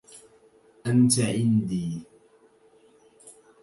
[0.85, 2.03] أنتِ عندي